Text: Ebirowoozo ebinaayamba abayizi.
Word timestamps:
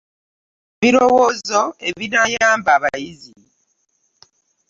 Ebirowoozo 0.77 1.61
ebinaayamba 1.87 2.69
abayizi. 2.77 3.35